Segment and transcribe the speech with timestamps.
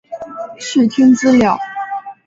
[0.57, 1.59] 视听资料